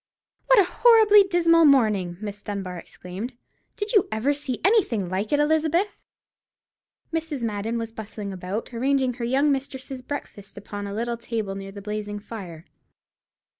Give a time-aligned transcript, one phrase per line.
[0.47, 3.35] "What a horribly dismal morning!" Miss Dunbar exclaimed.
[3.77, 6.01] "Did you ever see anything like it, Elizabeth?"
[7.13, 7.43] Mrs.
[7.43, 11.83] Madden was bustling about, arranging her young mistress's breakfast upon a little table near the
[11.83, 12.65] blazing fire.